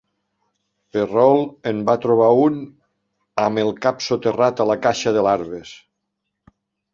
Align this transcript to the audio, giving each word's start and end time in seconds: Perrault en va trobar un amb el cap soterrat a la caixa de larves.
Perrault 0.95 1.69
en 1.71 1.83
va 1.89 1.95
trobar 2.05 2.29
un 2.45 2.57
amb 3.45 3.63
el 3.65 3.69
cap 3.85 4.01
soterrat 4.07 4.65
a 4.65 4.69
la 4.71 4.79
caixa 4.87 5.15
de 5.19 5.27
larves. 5.29 5.77